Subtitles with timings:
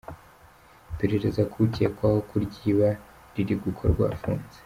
[0.91, 2.87] Iperereza ku ukekwaho kuryiba
[3.33, 4.57] riri gukorwa afunze.